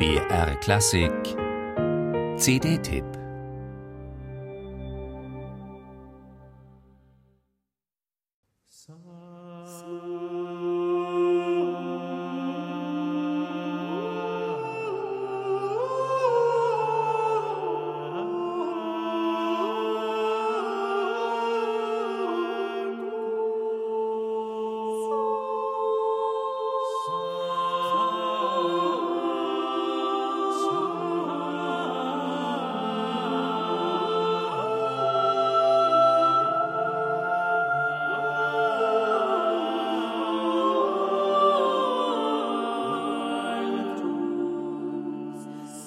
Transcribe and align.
BR 0.00 0.54
Klassik. 0.62 1.36
CD-Tipp 2.38 3.19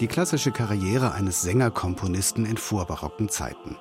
Die 0.04 0.10
klassische 0.10 0.52
Karriere 0.52 1.14
eines 1.14 1.44
Sängerkomponisten 1.44 2.46
in 2.46 2.58
vorbarocken 2.58 3.30
Zeiten. 3.30 3.78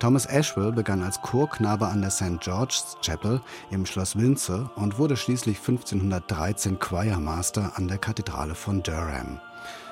Thomas 0.00 0.26
Ashwell 0.26 0.72
begann 0.72 1.00
als 1.00 1.22
Chorknabe 1.22 1.86
an 1.86 2.00
der 2.00 2.10
St. 2.10 2.40
George's 2.40 2.96
Chapel 3.02 3.40
im 3.70 3.86
Schloss 3.86 4.16
Windsor 4.16 4.72
und 4.74 4.98
wurde 4.98 5.16
schließlich 5.16 5.58
1513 5.58 6.80
Choirmaster 6.80 7.74
an 7.76 7.86
der 7.86 7.98
Kathedrale 7.98 8.56
von 8.56 8.82
Durham. 8.82 9.40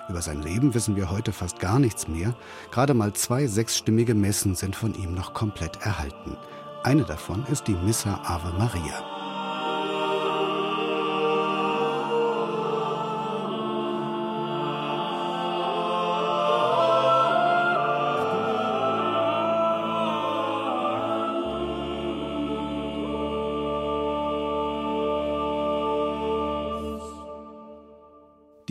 Über 0.08 0.20
sein 0.20 0.42
Leben 0.42 0.74
wissen 0.74 0.96
wir 0.96 1.12
heute 1.12 1.30
fast 1.30 1.60
gar 1.60 1.78
nichts 1.78 2.08
mehr. 2.08 2.34
Gerade 2.72 2.92
mal 2.92 3.12
zwei 3.12 3.46
sechsstimmige 3.46 4.16
Messen 4.16 4.56
sind 4.56 4.74
von 4.74 4.96
ihm 4.96 5.14
noch 5.14 5.32
komplett 5.32 5.80
erhalten. 5.82 6.36
Eine 6.82 7.04
davon 7.04 7.46
ist 7.52 7.68
die 7.68 7.76
Missa 7.76 8.20
Ave 8.24 8.52
Maria. 8.58 9.17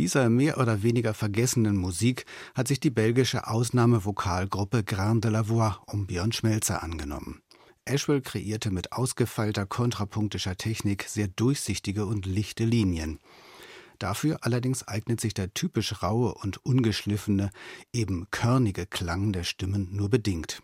Dieser 0.07 0.29
mehr 0.29 0.57
oder 0.57 0.83
weniger 0.83 1.13
vergessenen 1.13 1.75
Musik 1.75 2.25
hat 2.55 2.69
sich 2.69 2.79
die 2.79 2.89
belgische 2.89 3.45
Ausnahmevokalgruppe 3.45 4.85
Grain 4.85 5.19
de 5.19 5.29
la 5.29 5.49
Voix 5.49 5.79
um 5.85 6.07
Björn 6.07 6.31
Schmelzer 6.31 6.81
angenommen. 6.81 7.41
Ashwell 7.83 8.21
kreierte 8.21 8.71
mit 8.71 8.93
ausgefeilter 8.93 9.65
kontrapunktischer 9.65 10.55
Technik 10.55 11.03
sehr 11.09 11.27
durchsichtige 11.27 12.05
und 12.05 12.25
lichte 12.25 12.63
Linien. 12.63 13.19
Dafür 13.99 14.37
allerdings 14.43 14.87
eignet 14.87 15.19
sich 15.19 15.33
der 15.33 15.53
typisch 15.53 16.01
raue 16.01 16.35
und 16.35 16.65
ungeschliffene, 16.65 17.49
eben 17.91 18.27
körnige 18.31 18.85
Klang 18.85 19.33
der 19.33 19.43
Stimmen 19.43 19.89
nur 19.91 20.09
bedingt. 20.09 20.61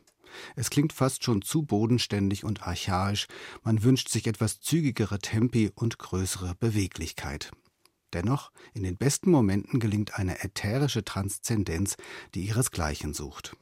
Es 0.56 0.70
klingt 0.70 0.94
fast 0.94 1.26
schon 1.26 1.42
zu 1.42 1.64
bodenständig 1.64 2.46
und 2.46 2.66
archaisch, 2.66 3.28
man 3.62 3.84
wünscht 3.84 4.08
sich 4.08 4.26
etwas 4.26 4.62
zügigere 4.62 5.20
Tempi 5.20 5.70
und 5.76 6.00
größere 6.00 6.56
Beweglichkeit. 6.62 7.52
Dennoch, 8.14 8.52
in 8.74 8.84
den 8.84 8.98
besten 8.98 9.32
Momenten 9.32 9.80
gelingt 9.80 10.16
eine 10.16 10.44
ätherische 10.44 11.04
Transzendenz, 11.04 11.96
die 12.36 12.46
ihresgleichen 12.46 13.14
sucht. 13.14 13.56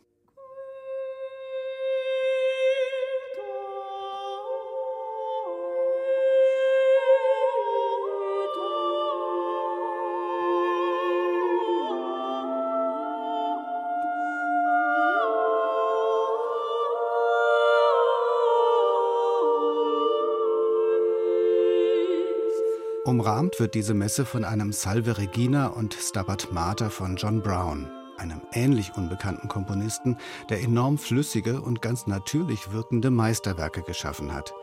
Umrahmt 23.12 23.60
wird 23.60 23.76
diese 23.76 23.94
Messe 23.94 24.24
von 24.24 24.46
einem 24.46 24.72
Salve 24.72 25.18
Regina 25.18 25.68
und 25.68 25.94
Stabat 25.94 26.54
Mater 26.54 26.90
von 26.90 27.18
John 27.18 27.42
Brown, 27.42 27.92
einem 28.18 28.40
ähnlich 28.54 28.94
unbekannten 28.96 29.50
Komponisten, 29.50 30.16
der 30.50 30.62
enorm 30.62 30.98
flüssige 30.98 31.60
und 31.60 31.82
ganz 31.82 32.08
natürlich 32.08 32.72
wirkende 32.72 33.12
Meisterwerke 33.12 33.82
geschaffen 33.82 34.34
hat. 34.34 34.54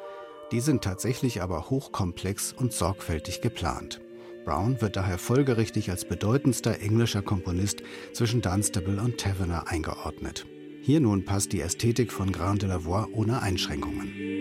Die 0.51 0.61
sind 0.61 0.83
tatsächlich 0.83 1.43
aber 1.43 1.69
hochkomplex 1.69 2.55
und 2.55 2.73
sorgfältig 2.73 3.43
geplant. 3.43 4.01
Brown 4.47 4.81
wird 4.81 4.97
daher 4.97 5.19
folgerichtig 5.19 5.91
als 5.91 6.07
bedeutendster 6.07 6.81
englischer 6.81 7.21
Komponist 7.21 7.83
zwischen 8.15 8.41
Dunstable 8.41 8.99
und 8.99 9.19
Taverner 9.19 9.69
eingeordnet. 9.69 10.47
Hier 10.81 11.01
nun 11.01 11.27
passt 11.27 11.53
die 11.53 11.61
Ästhetik 11.61 12.11
von 12.11 12.33
Grand 12.33 12.63
de 12.63 12.71
la 12.71 12.83
Voix 12.87 13.09
ohne 13.13 13.43
Einschränkungen. 13.43 14.38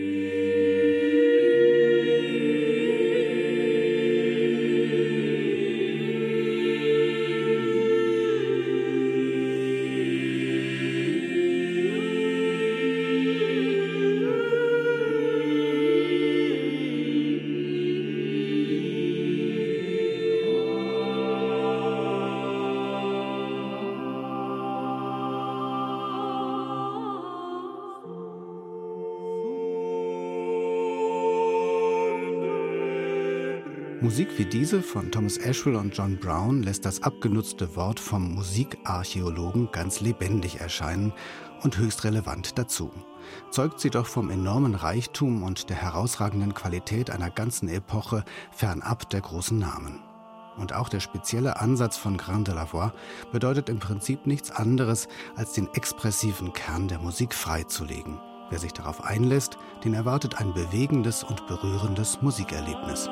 Musik 33.99 34.37
wie 34.37 34.45
diese 34.45 34.83
von 34.83 35.11
Thomas 35.11 35.39
Ashwell 35.39 35.75
und 35.75 35.97
John 35.97 36.17
Brown 36.17 36.61
lässt 36.61 36.85
das 36.85 37.01
abgenutzte 37.01 37.75
Wort 37.75 37.99
vom 37.99 38.35
Musikarchäologen 38.35 39.69
ganz 39.71 40.01
lebendig 40.01 40.59
erscheinen 40.59 41.13
und 41.63 41.79
höchst 41.79 42.03
relevant 42.03 42.59
dazu. 42.59 42.91
Zeugt 43.49 43.79
sie 43.79 43.89
doch 43.89 44.05
vom 44.05 44.29
enormen 44.29 44.75
Reichtum 44.75 45.41
und 45.41 45.71
der 45.71 45.77
herausragenden 45.77 46.53
Qualität 46.53 47.09
einer 47.09 47.31
ganzen 47.31 47.69
Epoche 47.69 48.23
fernab 48.51 49.09
der 49.09 49.21
großen 49.21 49.57
Namen. 49.57 49.99
Und 50.57 50.73
auch 50.73 50.89
der 50.89 50.99
spezielle 50.99 51.59
Ansatz 51.59 51.97
von 51.97 52.17
Grand 52.17 52.47
de 52.47 52.53
la 52.53 52.71
Voix 52.71 52.93
bedeutet 53.31 53.67
im 53.67 53.79
Prinzip 53.79 54.27
nichts 54.27 54.51
anderes, 54.51 55.07
als 55.35 55.53
den 55.53 55.69
expressiven 55.73 56.53
Kern 56.53 56.87
der 56.87 56.99
Musik 56.99 57.33
freizulegen. 57.33 58.19
Wer 58.51 58.59
sich 58.59 58.73
darauf 58.73 59.03
einlässt, 59.03 59.57
den 59.83 59.95
erwartet 59.95 60.39
ein 60.39 60.53
bewegendes 60.53 61.23
und 61.23 61.47
berührendes 61.47 62.21
Musikerlebnis. 62.21 63.09